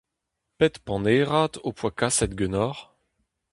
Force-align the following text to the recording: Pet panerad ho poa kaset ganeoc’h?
Pet 0.57 0.75
panerad 0.85 1.53
ho 1.61 1.69
poa 1.77 1.91
kaset 1.99 2.31
ganeoc’h? 2.39 2.81